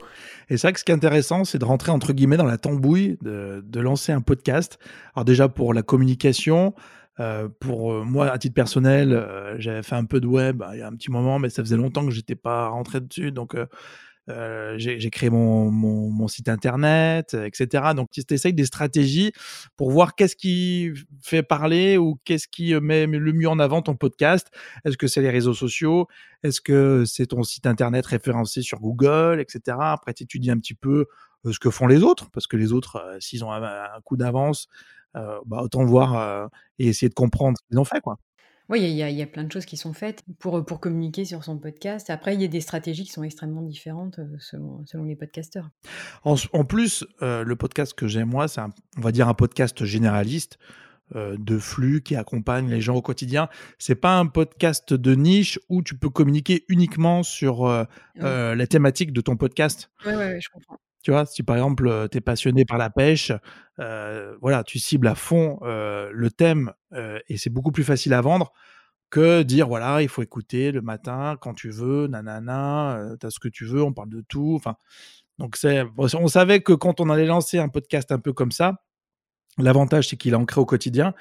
[0.49, 2.57] Et c'est vrai que ce qui est intéressant, c'est de rentrer entre guillemets dans la
[2.59, 4.79] tambouille, de, de lancer un podcast.
[5.17, 6.73] Alors déjà pour la communication,
[7.19, 9.27] euh, pour moi, à titre personnel,
[9.59, 11.65] j'avais fait un peu de web bah, il y a un petit moment, mais ça
[11.65, 13.33] faisait longtemps que j'étais pas rentré dessus.
[13.33, 13.57] Donc,
[14.77, 17.93] j'ai créé mon, mon, site internet, etc.
[17.95, 19.33] Donc, tu essayes des stratégies
[19.77, 23.97] pour voir qu'est-ce qui fait parler ou qu'est-ce qui met le mieux en avant ton
[23.97, 24.49] podcast.
[24.85, 26.07] Est-ce que c'est les réseaux sociaux?
[26.43, 29.77] Est-ce que c'est ton site internet référencé sur Google, etc.
[29.81, 31.07] Après, tu étudies un petit peu
[31.45, 34.69] ce que font les autres, parce que les autres, s'ils ont un coup d'avance,
[35.17, 36.47] euh, bah, autant voir euh,
[36.79, 38.19] et essayer de comprendre ce qu'ils ont fait, quoi.
[38.71, 41.59] Oui, il y, a plein de choses qui sont faites pour, pour communiquer sur son
[41.59, 42.09] podcast.
[42.09, 45.69] Après, il y a des stratégies qui sont extrêmement différentes euh, selon, selon les podcasteurs.
[46.23, 48.61] En, plus, le podcast que j'ai moi, c'est,
[48.97, 50.59] on va dire, un podcast généraliste
[51.17, 53.49] de flux qui accompagne les gens au quotidien.
[53.79, 57.67] C'est pas un podcast de niche où tu peux communiquer uniquement sur
[58.15, 59.91] la thématique de ton podcast.
[60.07, 60.79] Oui, ouais, ouais, je comprends.
[61.03, 63.33] Tu vois, si par exemple, tu es passionné par la pêche,
[63.79, 66.73] voilà, tu cibles à fond le thème
[67.29, 68.53] et c'est beaucoup plus facile à vendre
[69.11, 73.41] que dire voilà, il faut écouter le matin quand tu veux, nanana, tu as ce
[73.41, 74.55] que tu veux, on parle de tout.
[74.55, 74.77] Enfin,
[75.39, 78.83] donc c'est, on savait que quand on allait lancer un podcast un peu comme ça,
[79.59, 81.15] L'avantage, c'est qu'il est ancré au quotidien.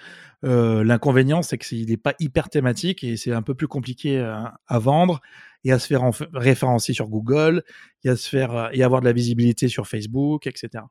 [0.43, 5.19] L'inconvénient, c'est qu'il n'est pas hyper thématique et c'est un peu plus compliqué à vendre
[5.63, 7.63] et à se faire référencer sur Google,
[8.03, 10.83] et à se faire euh, et avoir de la visibilité sur Facebook, etc.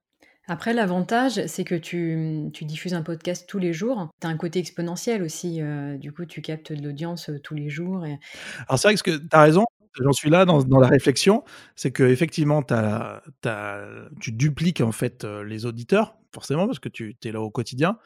[0.46, 4.08] Après, l'avantage, c'est que tu, tu, diffuses un podcast tous les jours.
[4.20, 5.60] Tu as un côté exponentiel aussi.
[5.60, 8.06] Euh, du coup, tu captes de l'audience euh, tous les jours.
[8.06, 8.18] Et...
[8.66, 9.64] Alors, c'est vrai que tu as raison.
[10.00, 11.44] J'en suis là dans, dans, la réflexion.
[11.74, 12.62] C'est que effectivement,
[14.20, 17.98] tu dupliques en fait les auditeurs, forcément, parce que tu es là au quotidien.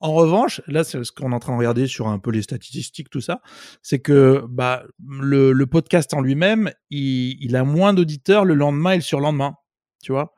[0.00, 2.40] En revanche, là, c'est ce qu'on est en train de regarder sur un peu les
[2.40, 3.42] statistiques, tout ça,
[3.82, 9.02] c'est que bah, le, podcast en lui-même, il, a moins d'auditeurs le lendemain et le
[9.02, 9.56] surlendemain.
[10.02, 10.32] Tu vois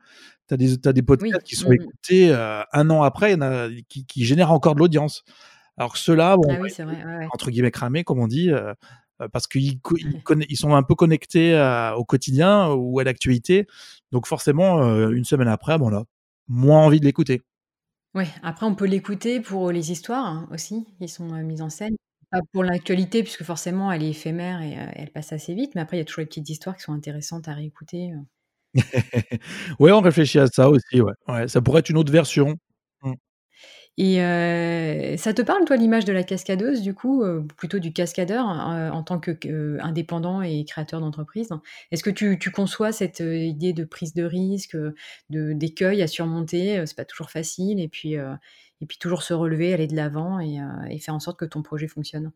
[0.49, 3.35] Tu as des, as des podcasts qui sont mmh écoutés euh, un an après, y
[3.35, 5.23] en a, qui, génèrent encore de l'audience.
[5.77, 8.73] Alors ceux-là, bon, ah entre guillemets cramés, comme on dit, euh,
[9.21, 9.79] euh, parce qu'ils
[10.49, 11.55] ils, sont un peu connectés
[11.95, 13.65] au quotidien ou à l'actualité.
[14.11, 16.03] Donc forcément, une semaine après, bon, on a
[16.47, 17.41] moins envie de l'écouter.
[18.15, 21.95] Ouais, après on peut l'écouter pour, les histoires, hein, aussi, qui sont, mises en scène.
[22.31, 25.97] Pas pour l'actualité puisque forcément elle est éphémère et elle passe assez vite, mais après
[25.97, 28.11] il y a toujours les petites histoires qui sont intéressantes à réécouter,
[29.79, 31.13] Ouais, on réfléchit à ça aussi, ouais.
[31.27, 32.57] Ouais, ça pourrait être une autre version.
[33.03, 33.13] Mmh.
[33.97, 34.15] Et
[35.17, 37.23] ça te parle, toi, l'image de la cascadeuse, du coup,
[37.57, 41.49] plutôt du cascadeur, en tant qu'indépendant et créateur d'entreprise?
[41.91, 44.75] Est-ce que tu tu conçois cette, idée de prise de risque,
[45.29, 46.83] de d'écueil à surmonter?
[46.87, 50.57] c'est pas toujours facile et puis, et puis toujours se relever, aller de l'avant et
[50.89, 52.31] et faire en sorte que ton projet fonctionne?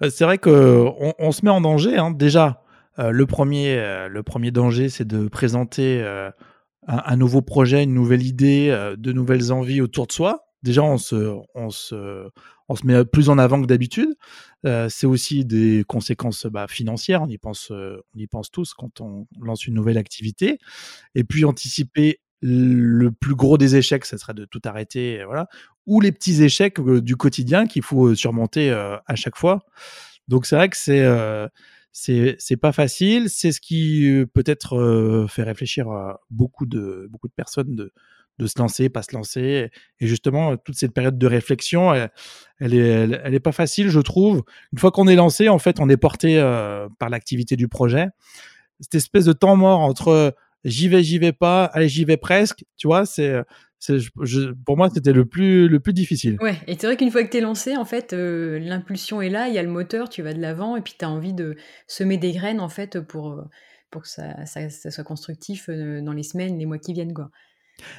[0.00, 2.10] c'est vrai qu'on on se met en danger, hein.
[2.10, 2.64] Déjà,
[2.98, 3.76] le premier
[4.10, 6.04] le premier danger, c'est de présenter,
[6.88, 11.36] un nouveau projet, une nouvelle idée, de nouvelles envies autour de soi déjà on se,
[11.54, 12.28] on se,
[12.68, 14.14] on se met plus en avant que d'habitude.
[14.64, 17.22] Euh, c'est aussi des conséquences bah, financières.
[17.22, 20.58] On y pense, euh, on y pense tous quand on lance une nouvelle activité.
[21.14, 25.48] Et puis anticiper le plus gros des échecs, ça serait de tout arrêter, voilà.
[25.86, 29.64] Ou les petits échecs euh, du quotidien qu'il faut surmonter à chaque fois.
[30.28, 31.04] Donc c'est vrai que c'est
[31.92, 33.28] c'est pas facile.
[33.28, 37.92] C'est ce qui peut-être fait réfléchir à beaucoup de beaucoup de personnes de
[38.38, 39.70] de se lancer, pas se lancer.
[40.00, 42.10] Et justement, toute cette période de réflexion, elle,
[42.60, 44.42] elle est, elle, est pas facile, je trouve.
[44.72, 48.08] Une fois qu'on est lancé, en fait, on est porté euh, par l'activité du projet.
[48.80, 52.64] Cette espèce de temps mort entre j'y vais, j'y vais pas, allez, j'y vais presque,
[52.76, 53.42] tu vois, c'est.
[54.64, 56.38] pour moi, c'était le plus, le plus difficile.
[56.40, 59.30] Ouais, et c'est vrai qu'une fois que tu es lancé, en fait, euh, l'impulsion est
[59.30, 61.32] là, il y a le moteur, tu vas de l'avant, et puis tu as envie
[61.32, 63.44] de semer des graines, en fait, pour,
[63.90, 67.14] pour que ça, ça, ça soit constructif euh, dans les semaines, les mois qui viennent,
[67.14, 67.30] quoi.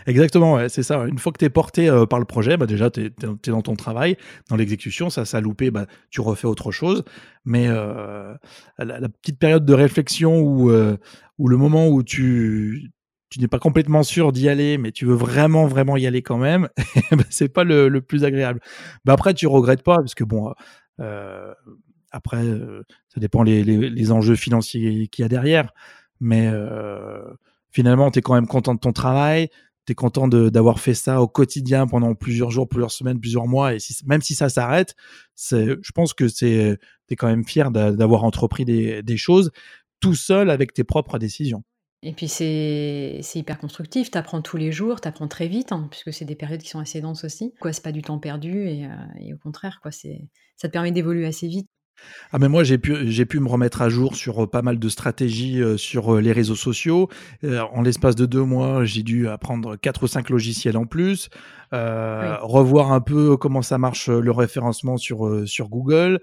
[0.08, 1.06] Exactement, c'est ça.
[1.08, 3.12] Une fois que tu es porté euh, par le projet, bah déjà, tu es,
[3.50, 4.18] dans ton travail,
[4.50, 7.04] dans l'exécution, ça s'est loupé, bah, tu refais autre chose.
[7.46, 8.34] Mais euh,
[8.78, 10.98] la, petite période de réflexion où, euh,
[11.40, 12.92] le moment où tu,
[13.30, 16.38] tu n'es pas complètement sûr d'y aller, mais tu veux vraiment, vraiment y aller quand
[16.38, 16.70] même,
[17.12, 18.60] bah, c'est pas le, plus agréable.
[19.06, 20.54] Bah, après, tu regrettes pas, parce que bon,
[22.12, 22.44] après,
[23.10, 25.74] ça dépend les, les enjeux financiers qu'il y a derrière.
[26.20, 26.50] Mais
[27.74, 29.50] finalement, tu es quand même content de ton travail,
[29.86, 33.74] tu es content d'avoir fait ça au quotidien pendant plusieurs jours, plusieurs semaines, plusieurs mois,
[33.74, 34.96] et même si ça s'arrête,
[35.36, 39.52] je pense que tu es quand même fier d'avoir entrepris des, choses
[40.00, 41.64] tout seul avec tes propres décisions.
[42.06, 45.88] Et puis c'est hyper constructif, tu apprends tous les jours, tu apprends très vite, hein,
[45.90, 47.54] puisque c'est des périodes qui sont assez denses aussi.
[47.60, 48.88] Quoi, c'est pas du temps perdu et,
[49.20, 51.68] et au contraire, ça te permet d'évoluer assez vite.
[52.32, 54.80] Ah mais moi j'ai pu j'ai pu me remettre à jour sur euh, pas mal
[54.80, 57.10] de stratégies euh, sur euh, les réseaux sociaux.
[57.44, 61.30] en l'espace de deux mois, j'ai dû apprendre quatre ou cinq logiciels en plus,
[61.72, 66.20] revoir un peu comment ça marche le référencement sur sur Google,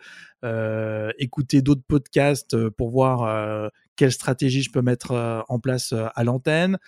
[1.18, 6.78] écouter d'autres podcasts pour voir quelle stratégie je peux mettre en place à l'antenne,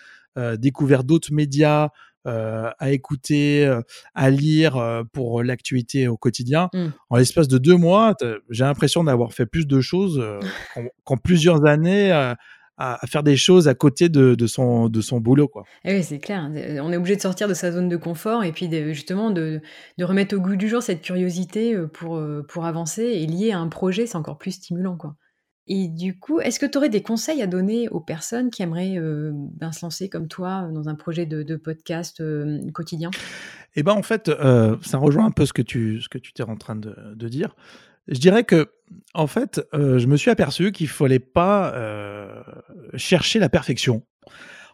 [0.59, 1.89] découvrir d'autres médias euh,
[2.25, 3.81] à écouter, euh,
[4.15, 6.69] à lire euh, pour l'actualité au quotidien.
[6.73, 6.87] Mmh.
[7.11, 8.15] En l'espace de deux mois,
[8.51, 10.23] j'ai l'impression d'avoir fait plus de choses
[11.05, 12.13] qu'en plusieurs années.
[12.79, 15.47] À, faire des choses à côté de, son, de son boulot.
[15.47, 15.63] Quoi.
[15.85, 16.51] Eh oui, c'est clair.
[16.83, 19.61] On est obligé de sortir de sa zone de confort et puis justement de,
[19.99, 23.69] de, remettre au goût du jour cette curiosité pour, pour avancer et lié à un
[23.69, 24.97] projet, c'est encore plus stimulant.
[24.97, 25.15] Quoi.
[25.69, 28.99] Et du coup, est-ce que tu aurais des conseils à donner aux personnes qui aimeraient
[28.99, 32.23] ben, se lancer comme toi dans un projet de, podcast
[32.73, 33.11] quotidien?
[33.77, 34.31] Eh ben en fait,
[34.83, 37.55] ça rejoint un peu ce que tu ce que tu t'es en train de, dire.
[38.09, 38.73] Je dirais que
[39.15, 41.73] en fait, je me suis aperçu qu'il fallait pas
[42.95, 44.03] chercher la perfection.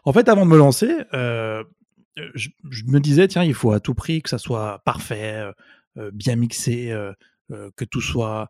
[0.05, 2.49] En fait, avant de me lancer, je,
[2.87, 5.43] me disais tiens, il faut à tout prix que ça soit parfait,
[6.13, 6.95] bien mixé,
[7.49, 8.49] que tout soit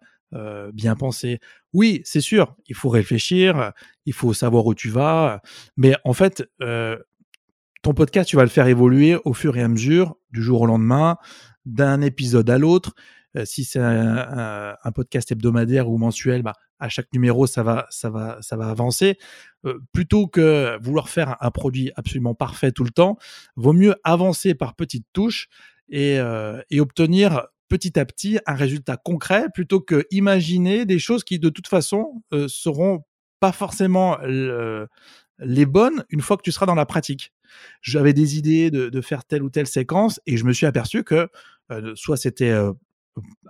[0.73, 1.39] bien pensé.
[1.73, 3.71] Oui, c'est sûr, il faut réfléchir,
[4.05, 5.41] il faut savoir où tu vas,
[5.77, 6.43] mais en fait,
[7.81, 10.65] ton podcast, tu vas le faire évoluer au fur et à mesure, du jour au
[10.65, 11.17] lendemain,
[11.65, 12.93] d'un épisode à l'autre.
[13.45, 18.37] Si c'est un, podcast hebdomadaire ou mensuel, bah, à chaque numéro, ça va, ça va,
[18.41, 19.17] ça va avancer.
[19.93, 23.17] plutôt que vouloir faire un produit absolument parfait tout le temps,
[23.55, 25.47] vaut mieux avancer par petites touches
[25.89, 26.19] et
[26.79, 31.67] obtenir petit à petit un résultat concret plutôt que imaginer des choses qui de toute
[31.67, 33.03] façon euh, seront
[33.39, 34.17] pas forcément
[35.39, 37.31] les bonnes une fois que tu seras dans la pratique.
[37.81, 41.29] J'avais des idées de, faire telle ou telle séquence et je me suis aperçu que
[41.71, 42.73] euh, soit c'était euh,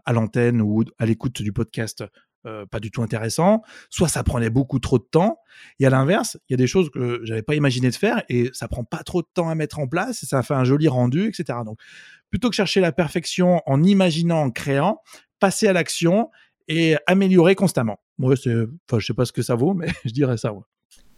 [0.06, 2.04] à l'antenne ou à l'écoute du podcast
[2.72, 5.40] pas du tout intéressant, soit ça prenait beaucoup trop de temps.
[5.80, 8.50] Et à l'inverse, il y a des choses que j'avais pas imaginé de faire et
[8.54, 10.88] ça prend pas trop de temps à mettre en place et ça fait un joli
[10.88, 11.60] rendu, etc.
[11.66, 11.80] Donc
[12.30, 15.02] plutôt que chercher la perfection en imaginant, en créant,
[15.40, 16.30] passer à l'action
[16.68, 18.00] et améliorer constamment.
[18.18, 20.54] Moi, je enfin, je sais pas ce que ça vaut, mais je dirais ça.
[20.54, 20.62] Ouais.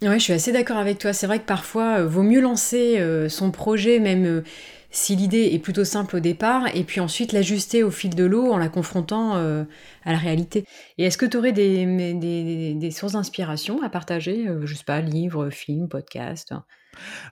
[0.02, 1.12] Ouais, je suis assez d'accord avec toi.
[1.12, 4.42] C'est vrai que parfois, euh, vaut mieux lancer euh, son projet, même euh,
[4.90, 8.52] si l'idée est plutôt simple au départ, et puis ensuite l'ajuster au fil de l'eau
[8.52, 10.66] en la confrontant à la réalité.
[10.98, 15.00] Et est-ce que tu aurais des, des, des, sources d'inspiration à partager Je sais pas,
[15.00, 16.52] livres, films, podcasts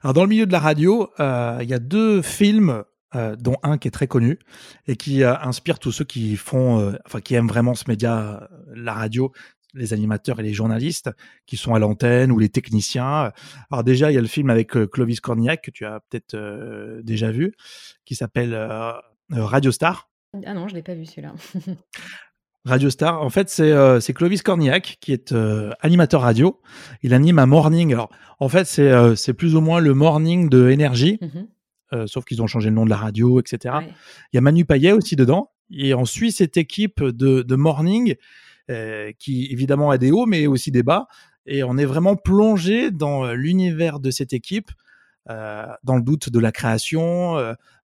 [0.01, 3.77] Alors, dans le milieu de la radio, il y a deux films euh, dont un
[3.77, 4.39] qui est très connu
[4.87, 8.49] et qui euh, inspire tous ceux qui font, euh, enfin qui aiment vraiment ce média,
[8.73, 9.33] la radio,
[9.73, 11.09] les animateurs et les journalistes
[11.45, 13.33] qui sont à l'antenne ou les techniciens.
[13.69, 17.31] Alors déjà, il y a le film avec Clovis Cornillac que tu as peut-être déjà
[17.31, 17.53] vu,
[18.05, 18.53] qui s'appelle
[19.29, 20.09] Radio Star.
[20.45, 21.33] Ah non, je l'ai pas vu celui-là.
[22.65, 25.33] Radio Star, en fait, c'est Clovis Cornillac qui est
[25.81, 26.61] animateur radio.
[27.01, 27.93] Il anime un morning.
[27.93, 31.17] Alors, en fait, c'est plus ou moins le morning de énergie.
[31.21, 31.41] Mmh
[31.93, 33.75] euh, sauf qu'ils ont changé le nom de la radio, etc.
[34.31, 35.51] Il y a Manu Payet aussi dedans.
[35.71, 38.15] Et on suit cette équipe de, morning
[38.69, 41.07] euh, qui évidemment a des hauts mais aussi des bas.
[41.45, 44.71] Et on est vraiment plongé dans l'univers de cette équipe,
[45.29, 47.35] euh, dans le doute de la création,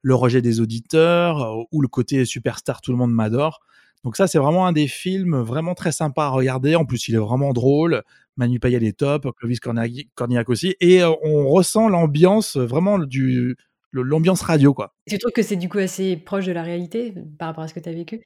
[0.01, 3.61] le rejet des auditeurs ou le côté superstar, tout le monde m'adore.
[4.03, 6.75] Donc ça, c'est vraiment un des films vraiment très sympa à regarder.
[6.75, 8.03] En plus, il est vraiment drôle.
[8.37, 10.75] Manu Payet est top, Clovis Cornillac aussi.
[10.79, 13.57] Et on ressent l'ambiance vraiment du,
[13.91, 14.93] l'ambiance radio, quoi.
[15.07, 17.73] Tu trouves que c'est du coup assez proche de la réalité par rapport à ce
[17.73, 18.21] que tu as vécu?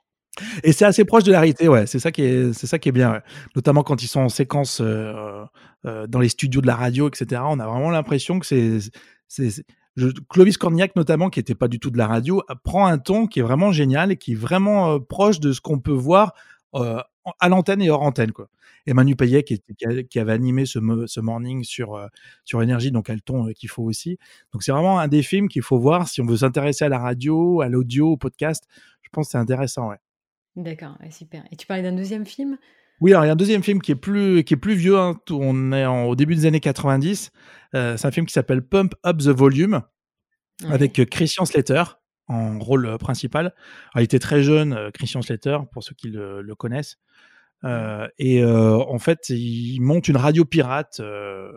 [0.63, 1.86] Et c'est assez proche de la réalité, ouais.
[1.88, 3.21] C'est ça qui est, c'est ça qui est bien,
[3.56, 5.43] notamment quand ils sont en séquence euh,
[5.86, 7.41] euh, dans les studios de la radio, etc.
[7.45, 8.80] On a vraiment l'impression que c'est,
[9.28, 9.65] c'est,
[10.30, 13.39] Clovis Cornillac notamment, qui était pas du tout de la radio, prend un ton qui
[13.39, 16.34] est vraiment génial et qui est vraiment euh, proche de ce qu'on peut voir
[16.74, 18.47] à l'antenne et hors antenne, quoi.
[18.88, 19.62] Et Manu Payet qui,
[20.10, 22.08] qui, avait animé ce, ce morning sur, euh,
[22.44, 24.17] sur énergie, donc à le ton euh, qu'il faut aussi.
[24.54, 27.00] Donc c'est vraiment un des films qu'il faut voir si on veut s'intéresser à la
[27.00, 28.65] radio, à l'audio, au podcast.
[29.02, 29.98] Je pense que c'est intéressant, ouais.
[30.56, 31.44] D'accord, super.
[31.52, 32.58] Et tu parlais d'un deuxième film?
[33.00, 34.98] Oui, alors il y a un deuxième film qui est plus, qui est plus vieux.
[34.98, 35.20] Hein.
[35.32, 37.32] On est au début des années 90.
[37.74, 39.82] Euh, c'est un film qui s'appelle Pump Up the Volume
[40.70, 41.84] avec Christian Slater
[42.28, 43.54] en rôle principal.
[43.96, 46.98] il était très jeune, Christian Slater, pour ceux qui le, le connaissent.
[47.64, 51.52] Euh, et euh, en fait, il monte une radio pirate euh,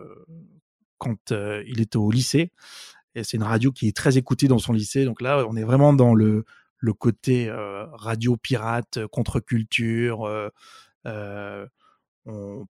[0.98, 2.52] quand il était au lycée.
[3.14, 5.04] Et c'est une radio qui est très écoutée dans son lycée.
[5.04, 6.44] Donc là, on est vraiment dans le,
[6.78, 7.50] le côté
[7.92, 10.28] radio pirate, contre-culture.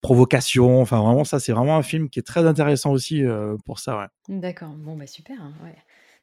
[0.03, 0.81] provocation.
[0.81, 3.23] Enfin, vraiment, ça, c'est vraiment un film qui est très intéressant aussi
[3.65, 3.99] pour ça.
[3.99, 4.41] Ouais.
[4.41, 4.71] D'accord.
[4.71, 5.41] Bon, bah super.
[5.41, 5.77] Hein, ouais.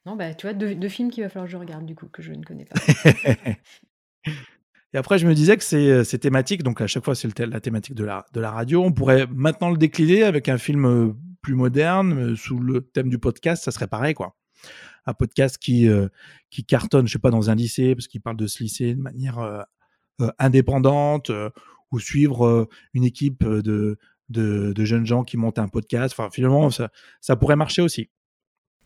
[0.05, 2.07] Non, bah tu vois, deux, deux films qu'il va falloir que je regarde du coup,
[2.07, 2.79] que je ne connais pas.
[4.93, 7.61] Et après, je me disais que ces, ces thématiques, donc à chaque fois, c'est la
[7.61, 11.55] thématique de la, de la radio, on pourrait maintenant le décliner avec un film plus
[11.55, 14.35] moderne, sous le thème du podcast, ça serait pareil, quoi.
[15.05, 15.87] Un podcast qui,
[16.49, 19.01] qui cartonne, je sais pas, dans un lycée, parce qu'il parle de ce lycée de
[19.01, 19.65] manière
[20.37, 21.31] indépendante,
[21.91, 23.97] ou suivre une équipe de,
[24.29, 26.13] de, de, jeunes gens qui montent un podcast.
[26.17, 26.89] Enfin, finalement, ça,
[27.19, 28.09] ça pourrait marcher aussi.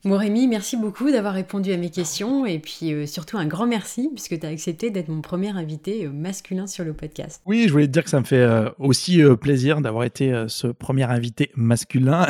[0.06, 3.66] Bon Rémi, merci beaucoup d'avoir répondu à mes questions et puis euh, surtout un grand
[3.66, 7.42] merci puisque tu as accepté d'être mon premier invité euh, masculin sur le podcast.
[7.48, 10.68] Oui, je voulais te dire que ça me fait euh, aussi plaisir d'avoir été ce
[10.68, 12.28] premier invité masculin.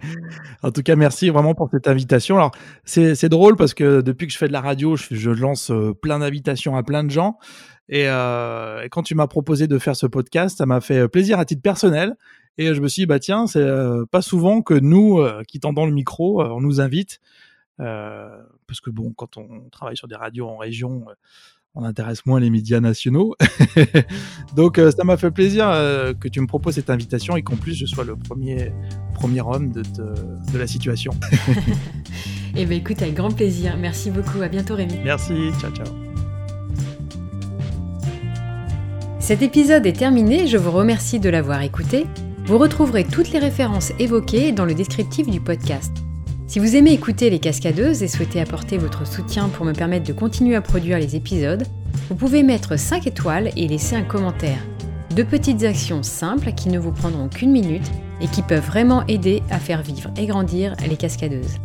[0.62, 2.36] en tout cas, merci vraiment pour cette invitation.
[2.36, 2.52] Alors,
[2.86, 6.20] c'est drôle parce que depuis que je fais de la radio, je, je lance plein
[6.20, 7.36] d'invitations à plein de gens.
[7.88, 11.44] Et, et quand tu m'as proposé de faire ce podcast, ça m'a fait plaisir à
[11.44, 12.16] titre personnel.
[12.58, 15.58] Et je me suis dit, bah tiens, c'est euh, pas souvent que nous, euh, qui
[15.60, 17.20] tendons le micro, euh, on nous invite.
[17.78, 21.04] parce que bon, quand on travaille sur des radios en région,
[21.74, 23.34] on intéresse moins les médias nationaux.
[24.56, 25.66] Donc ça m'a fait plaisir
[26.20, 28.72] que tu me proposes cette invitation et qu'en plus je sois le premier,
[29.14, 31.12] premier homme de, de, la situation.
[32.56, 33.76] eh bien écoute, avec grand plaisir.
[33.78, 34.40] Merci beaucoup.
[34.42, 34.98] À bientôt Rémi.
[35.02, 35.50] Merci.
[35.60, 36.11] Ciao, ciao.
[39.32, 40.46] Cet épisode est terminé.
[40.46, 42.06] Je vous remercie de l'avoir écouté.
[42.44, 45.90] Vous retrouverez toutes les références évoquées dans le descriptif du podcast.
[46.46, 50.12] Si vous aimez écouter les cascadeuses et souhaitez apporter votre soutien pour me permettre de
[50.12, 51.66] continuer à produire les épisodes,
[52.10, 54.58] vous pouvez mettre 5 étoiles et laisser un commentaire.
[55.16, 59.42] Deux petites actions simples qui ne vous prendront qu'une minute et qui peuvent vraiment aider
[59.48, 61.56] à faire vivre et grandir les cascadeuses.